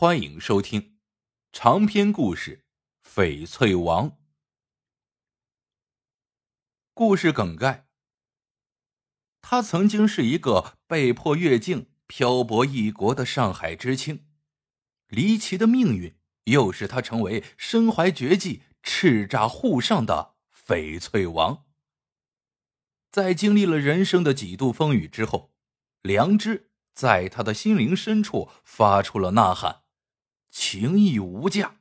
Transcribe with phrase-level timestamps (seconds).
[0.00, 0.96] 欢迎收听
[1.50, 2.64] 长篇故事
[3.20, 4.10] 《翡翠王》。
[6.94, 7.88] 故事梗概：
[9.40, 14.28] 他曾经是一个被迫越境漂泊异国的上海知青，
[15.08, 21.64] 离奇的命运又使他成为身怀绝技、叱咤沪上的翡翠王。
[23.10, 25.52] 在经历了人生的几度风雨之后，
[26.02, 29.82] 良知在他的心灵深处发出了呐喊。
[30.60, 31.76] 情义无价。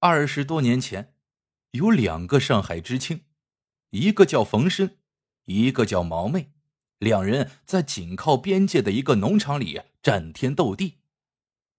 [0.00, 1.14] 二十多年前，
[1.70, 3.26] 有两个上海知青，
[3.90, 4.98] 一个叫冯申，
[5.44, 6.50] 一个叫毛妹，
[6.98, 10.98] 两人在紧靠边界的一个农场里战天斗地。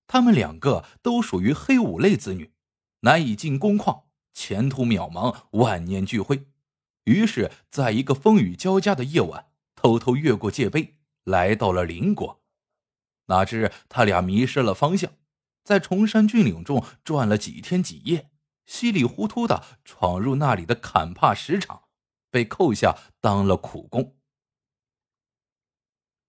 [0.08, 2.54] 他们两个都属于黑五类子女，
[3.02, 6.48] 难以进工矿，前途渺茫，万念俱灰。
[7.04, 12.43] 于是，在一个风雨交加的夜晚，偷偷越过界碑，来到了邻国。
[13.26, 15.12] 哪知他俩迷失了方向，
[15.64, 18.30] 在崇山峻岭中转了几天几夜，
[18.66, 21.84] 稀里糊涂的闯入那里的坎帕石场，
[22.30, 24.18] 被扣下当了苦工。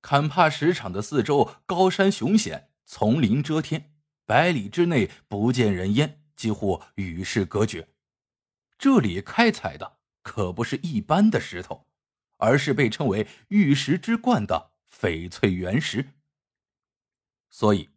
[0.03, 3.95] 坎帕石场的四周高山雄险，丛林遮天，
[4.27, 7.89] 百里之内不见人烟，几乎与世隔绝。
[8.77, 11.87] 这里开采的可不是一般的石头，
[12.37, 16.11] 而是被称为玉石之冠的翡翠原石。
[17.55, 17.91] 所以，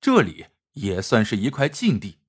[0.00, 2.20] 这里也算是一块禁地。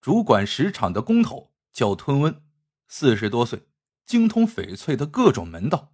[0.00, 2.42] 主管石场的工头叫吞温，
[2.88, 3.68] 四十多岁，
[4.06, 5.92] 精通翡翠的各种门道。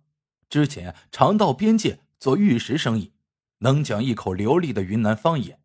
[0.48, 3.14] 之前常到边界做玉石生意，
[3.58, 5.60] 能讲一口流利的云南方言。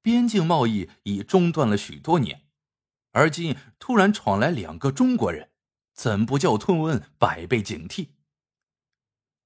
[0.00, 2.46] 边境贸易已中断了许多年，
[3.10, 5.50] 而今突然闯来两个中国人，
[5.92, 8.12] 怎不叫吞温百倍警惕？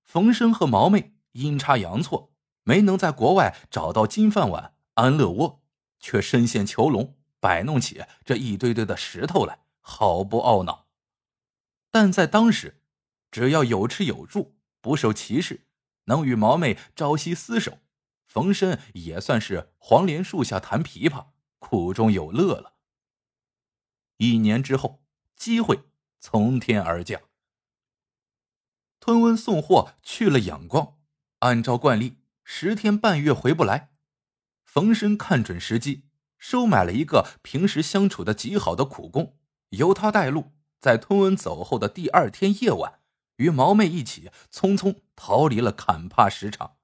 [0.05, 2.33] 冯生和毛妹阴差阳错。
[2.69, 5.63] 没能在国外找到金饭碗、安乐窝，
[5.99, 10.87] 却深陷囚笼，摆弄起这一堆堆的石头来，毫不懊恼。
[11.91, 12.83] 但在当时，
[13.31, 15.67] 只要有吃有住，不受歧视，
[16.05, 17.79] 能与毛妹朝夕厮守，
[18.27, 21.29] 冯生也算是黄连树下弹琵琶，
[21.59, 22.75] 苦中有乐了。
[24.19, 25.03] 一年之后，
[25.35, 25.85] 机会
[26.21, 27.23] 从天而降，
[29.01, 30.99] 吞温送货去了仰光，
[31.39, 32.19] 按照惯例。
[32.51, 33.91] 十天半月回不来，
[34.65, 36.07] 冯生看准时机，
[36.39, 39.37] 收买了一个平时相处的极好的苦工，
[39.69, 43.01] 由他带路，在吞文走后的第二天夜晚，
[43.37, 46.79] 与毛妹一起匆匆逃离了坎帕石场。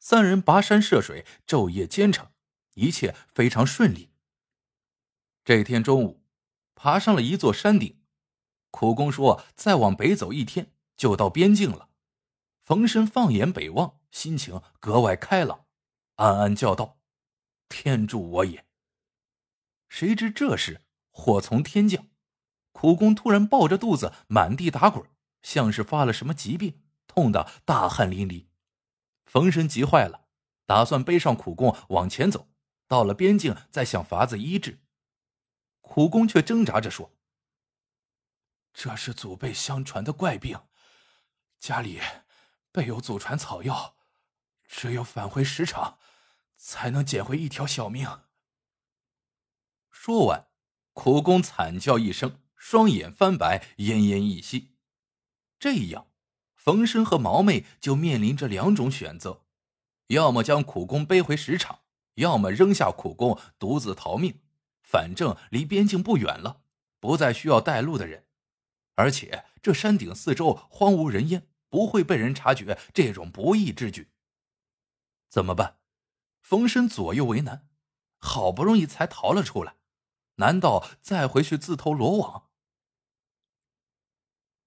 [0.00, 2.30] 三人跋山涉水，昼夜兼程，
[2.72, 4.10] 一切非常顺利。
[5.44, 6.24] 这天中午，
[6.74, 8.00] 爬上了一座山顶，
[8.70, 11.90] 苦工说：“再往北走一天，就到边境了。”
[12.64, 13.97] 冯生放眼北望。
[14.10, 15.66] 心情格外开朗，
[16.16, 16.98] 暗暗叫道
[17.68, 18.66] ：“天助我也！”
[19.88, 22.08] 谁知这时祸从天降，
[22.72, 25.08] 苦工突然抱着肚子满地打滚，
[25.42, 28.46] 像是发了什么疾病，痛得大汗淋漓。
[29.24, 30.28] 冯生急坏了，
[30.66, 32.48] 打算背上苦工往前走，
[32.86, 34.80] 到了边境再想法子医治。
[35.80, 37.14] 苦工却挣扎着说
[38.72, 40.60] ：“这是祖辈相传的怪病，
[41.58, 42.00] 家里
[42.70, 43.96] 备有祖传草药。”
[44.68, 45.98] 只有返回石场，
[46.56, 48.20] 才能捡回一条小命。
[49.90, 50.46] 说完，
[50.92, 54.76] 苦工惨叫一声，双眼翻白，奄奄一息。
[55.58, 56.12] 这样，
[56.54, 59.44] 冯生和毛妹就面临着两种选择：
[60.08, 61.80] 要么将苦工背回石场，
[62.14, 64.40] 要么扔下苦工独自逃命。
[64.82, 66.62] 反正离边境不远了，
[67.00, 68.26] 不再需要带路的人，
[68.94, 74.10] 而且这山顶四周荒无人烟，不会被人察觉这种不义之举。
[75.28, 75.78] 怎么办？
[76.40, 77.68] 冯生左右为难，
[78.16, 79.76] 好不容易才逃了出来，
[80.36, 82.50] 难道再回去自投罗网？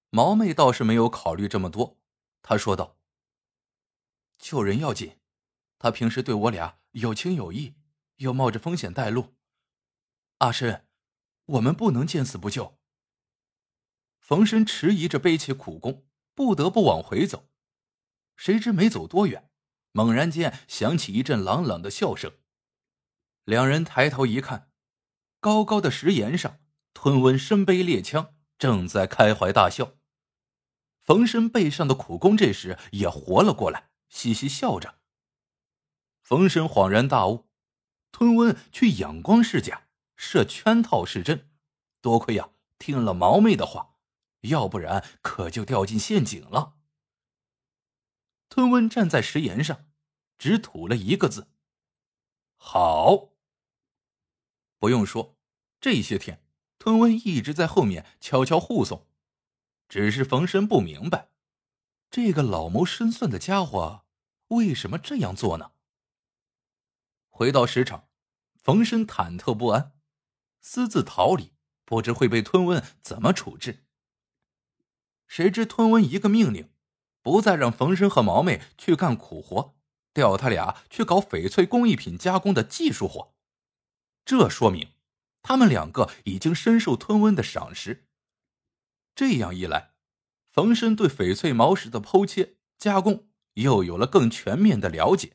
[0.09, 1.99] 毛妹倒是没有考虑这么多，
[2.41, 2.99] 她说道
[4.37, 5.19] ：“救人要紧，
[5.79, 7.75] 他平时对我俩有情有义，
[8.17, 9.35] 又冒着风险带路。
[10.39, 10.87] 阿深，
[11.45, 12.77] 我们不能见死不救。”
[14.19, 17.49] 冯生迟疑着背起苦工，不得不往回走，
[18.35, 19.50] 谁知没走多远。
[19.91, 22.31] 猛然间响起一阵朗朗的笑声，
[23.43, 24.69] 两人抬头一看，
[25.39, 26.59] 高高的石岩上，
[26.93, 29.93] 吞温身背猎枪，正在开怀大笑。
[31.01, 34.99] 冯生背上的苦工这时也活了过来，嘻嘻笑着。
[36.21, 37.49] 冯生恍然大悟，
[38.11, 41.49] 吞温去仰光是假，设圈套是真，
[42.01, 43.95] 多亏呀听了毛妹的话，
[44.41, 46.75] 要不然可就掉进陷阱了。
[48.51, 49.85] 吞温站在石岩上，
[50.37, 51.47] 只吐了一个字
[52.59, 53.29] ：“好。”
[54.77, 55.37] 不用说，
[55.79, 56.43] 这些天
[56.77, 59.07] 吞温一直在后面悄悄护送，
[59.87, 61.29] 只是冯生不明白，
[62.09, 64.03] 这个老谋深算的家伙
[64.49, 65.71] 为什么这样做呢？
[67.29, 68.09] 回到石场，
[68.61, 69.93] 冯生忐忑不安，
[70.59, 71.53] 私自逃离，
[71.85, 73.85] 不知会被吞温怎么处置。
[75.25, 76.69] 谁知吞温一个命令。
[77.21, 79.75] 不再让冯生和毛妹去干苦活，
[80.13, 83.33] 调他俩去搞翡翠工艺品加工的技术活。
[84.25, 84.89] 这说明
[85.41, 88.07] 他们两个已经深受吞温的赏识。
[89.15, 89.91] 这样一来，
[90.49, 95.33] 冯生对翡翠毛石的剖切加工又有了更全面的了解。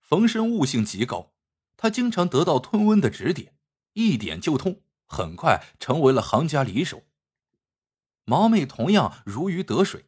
[0.00, 1.32] 冯生悟性极高，
[1.76, 3.56] 他经常得到吞温的指点，
[3.94, 7.02] 一点就通，很快成为了行家里手。
[8.24, 10.06] 毛妹同样如鱼得水。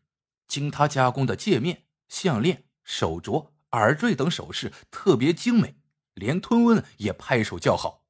[0.49, 5.77] 经他加工的戒面、项链、手镯、耳坠等首饰特别精美，
[6.15, 8.07] 连吞温也拍手叫好。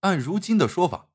[0.00, 1.10] 按如今的说法，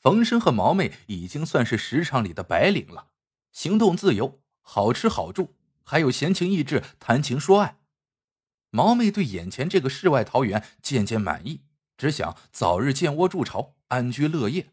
[0.00, 3.08] 冯生和毛妹已经算是石场里的白领了，
[3.52, 7.80] 行动自由，好吃好住，还有闲情逸致谈情说爱。
[8.70, 11.60] 毛妹对眼前这个世外桃源渐渐满意，
[11.98, 14.72] 只想早日建窝筑巢，安居乐业。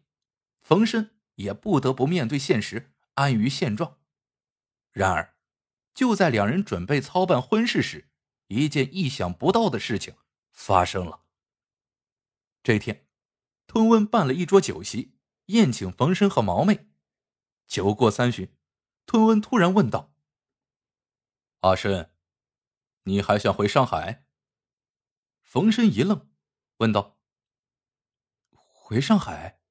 [0.62, 3.98] 冯生也不得不面对现实，安于现状。
[4.92, 5.36] 然而，
[5.94, 8.10] 就在两人准备操办婚事时，
[8.48, 10.16] 一件意想不到的事情
[10.52, 11.26] 发生了。
[12.64, 13.08] 这天，
[13.68, 15.16] 吞温办了一桌酒席，
[15.46, 16.90] 宴请冯生和毛妹。
[17.68, 18.56] 酒过三巡，
[19.06, 20.14] 吞温突然问道
[21.62, 22.12] ：“阿深，
[23.04, 24.26] 你还想回上海？”
[25.44, 26.30] 冯生一愣，
[26.78, 27.20] 问道
[28.52, 29.62] ：“回上海？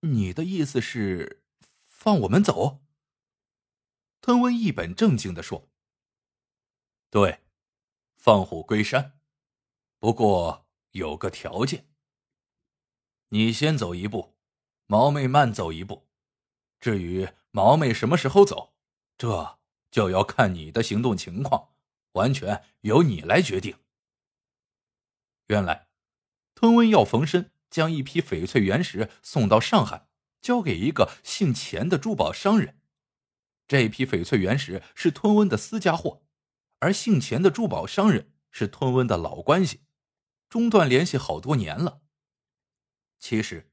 [0.00, 1.42] 你的意思是
[1.80, 2.84] 放我们走？”
[4.20, 5.70] 吞温一本正经的说
[7.10, 7.40] ：“对，
[8.16, 9.18] 放虎归山，
[9.98, 11.88] 不过有个条件。
[13.28, 14.36] 你先走一步，
[14.86, 16.08] 毛妹慢走一步。
[16.78, 18.74] 至于毛妹什么时候走，
[19.16, 19.58] 这
[19.90, 21.74] 就要看你的行动情况，
[22.12, 23.78] 完全由你来决定。”
[25.48, 25.88] 原来，
[26.54, 30.08] 吞温要冯生将一批翡翠原石送到上海，
[30.40, 32.79] 交给一个姓钱的珠宝商人。
[33.70, 36.24] 这批翡翠原石是吞温的私家货，
[36.80, 39.82] 而姓钱的珠宝商人是吞温的老关系，
[40.48, 42.00] 中断联系好多年了。
[43.20, 43.70] 其实，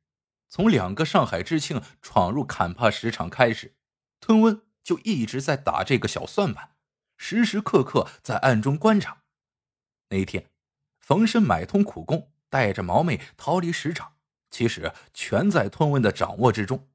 [0.48, 3.76] 从两个上海知青闯入坎帕石场开始，
[4.20, 6.76] 吞温就一直在打这个小算盘，
[7.18, 9.24] 时时刻刻在暗中观察。
[10.10, 10.52] 那天，
[11.00, 14.18] 冯生买通苦工，带着毛妹逃离石场，
[14.52, 16.88] 其实全在吞温的掌握之中。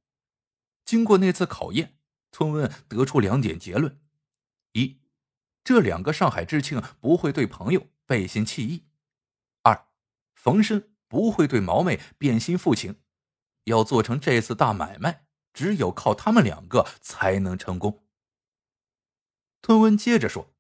[0.84, 1.98] 经过那次考验。
[2.32, 4.00] 吞温得出两点结论：
[4.72, 4.98] 一，
[5.62, 8.86] 这两个上海知青不会对朋友背信弃义；
[9.62, 9.86] 二，
[10.34, 13.00] 冯申不会对毛妹变心负情。
[13.64, 18.04] 要做成这次大买卖，只有靠他们两个才能成功。
[19.60, 20.52] 吞温接着说：“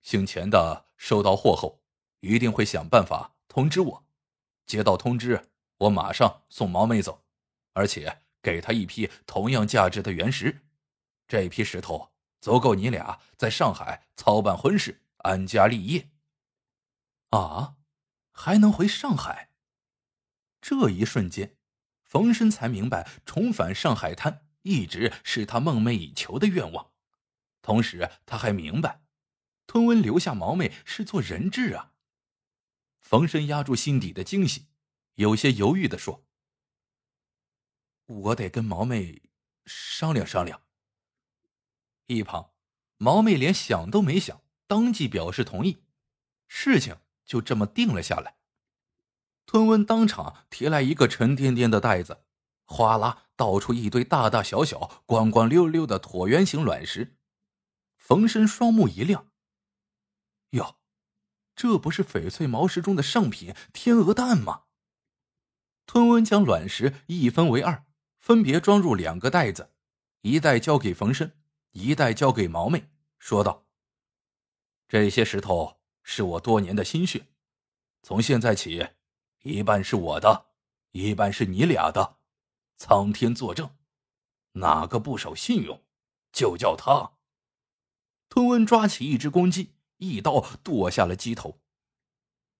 [0.00, 1.82] 姓钱的收到货后，
[2.20, 4.06] 一定会想办法通知我。
[4.64, 7.26] 接到通知，我马上送毛妹走，
[7.74, 10.62] 而且。”给他一批同样价值的原石，
[11.28, 16.10] 这批石头足够你俩在上海操办婚事、安家立业。
[17.30, 17.76] 啊，
[18.32, 19.50] 还能回上海？
[20.60, 21.56] 这一瞬间，
[22.02, 26.90] 冯生才明白，重返上海滩一直是他梦寐以求的愿望。
[27.62, 29.02] 同时，他还明白，
[29.66, 31.92] 吞温留下毛妹是做人质啊。
[32.98, 34.66] 冯生压住心底的惊喜，
[35.14, 36.26] 有些犹豫的说。
[38.10, 39.22] 我得跟毛妹
[39.64, 40.62] 商量商量。
[42.06, 42.50] 一旁，
[42.96, 45.84] 毛妹连想都没想，当即表示同意，
[46.48, 48.36] 事情就这么定了下来。
[49.46, 52.24] 吞温当场提来一个沉甸甸的袋子，
[52.64, 57.16] 哗啦倒出一堆大大小小、光光溜溜的椭圆形卵石。
[57.96, 59.30] 冯生双目一亮
[60.50, 60.80] ：“哟，
[61.54, 64.64] 这不是翡翠毛石中的上品天鹅蛋吗？”
[65.86, 67.84] 吞温将卵石一分为二。
[68.20, 69.72] 分别装入两个袋子，
[70.20, 71.32] 一袋交给冯生，
[71.72, 73.66] 一袋交给毛妹，说道
[74.86, 77.28] ：“这些石头是我多年的心血，
[78.02, 78.86] 从现在起，
[79.42, 80.46] 一半是我的，
[80.92, 82.18] 一半是你俩的，
[82.76, 83.74] 苍天作证，
[84.52, 85.82] 哪个不守信用，
[86.30, 87.12] 就叫他。”
[88.28, 91.60] 吞温抓起一只公鸡，一刀剁下了鸡头。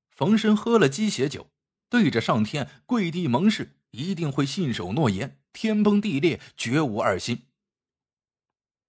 [0.09, 1.51] 冯生喝了鸡血酒，
[1.91, 5.39] 对着上天跪地盟誓，一定会信守诺言。
[5.53, 7.49] 天崩地裂，绝无二心。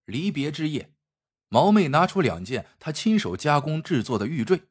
[0.05, 0.93] 离别之夜，
[1.49, 4.67] 毛妹拿出两件她亲手加工制作的玉坠，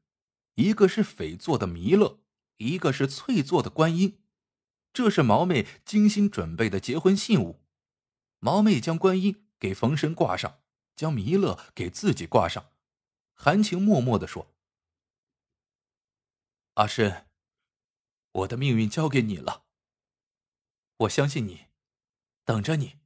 [0.54, 2.20] 一个是翡做的弥勒，
[2.58, 4.22] 一个是翠做的观音。
[4.92, 7.60] 这是毛妹精心准备的结婚信物。
[8.38, 10.60] 毛妹将观音给冯生挂上，
[10.94, 12.70] 将弥勒给自己挂上，
[13.34, 14.54] 含情脉脉的说
[16.74, 17.26] ：“阿深，
[18.30, 19.64] 我的命运交给你了。
[21.00, 21.66] 我相信你，
[22.44, 22.98] 等着你。”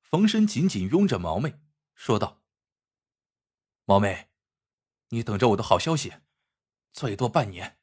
[0.00, 1.60] 冯生紧紧拥着毛妹，
[1.94, 2.42] 说道
[3.84, 4.28] ：“毛妹，
[5.08, 6.14] 你等着我的好消息，
[6.92, 7.78] 最多半年，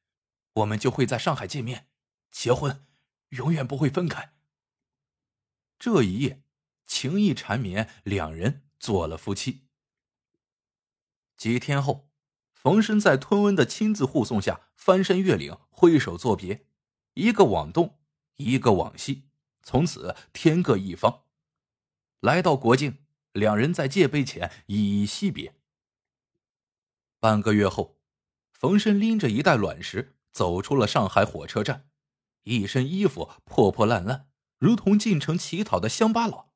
[0.54, 1.90] 我们就会在上海见面，
[2.32, 2.86] 结婚，
[3.30, 4.36] 永远不会分开。”
[5.80, 6.44] 这一夜，
[6.86, 9.68] 情意缠绵，两人做了夫妻。
[11.36, 12.10] 几天后，
[12.54, 16.66] 冯生在吞温的亲自护送下翻山越岭，挥手作别，
[17.14, 17.97] 一个往东，
[18.38, 19.26] 一个往西，
[19.62, 21.24] 从此天各一方。
[22.22, 23.00] 来到国境，
[23.34, 25.56] 两人在界碑前依依惜别。
[27.20, 28.00] 半个月后，
[28.52, 31.90] 冯生拎着一袋卵石走出了上海火车站，
[32.44, 34.30] 一身衣服破破烂烂，
[34.60, 36.54] 如同进城乞讨的乡巴佬。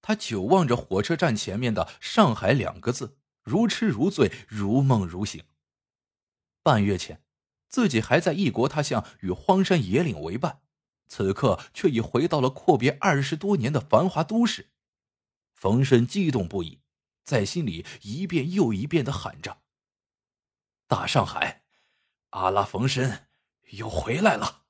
[0.00, 5.44] 他久望着火车站前面的“上海”两个字，如痴如醉，如梦如醒。
[6.62, 7.22] 半月前，
[7.68, 10.61] 自己还在异国他乡与荒山野岭为伴。
[11.14, 14.70] 此刻却已回到了阔别二十多年的繁华都市，
[15.52, 16.80] 冯申激动不已，
[17.22, 19.58] 在心里一遍又一遍的喊着
[20.88, 21.64] ：“大上海，
[22.30, 23.26] 阿拉冯申
[23.72, 24.61] 又回来了。”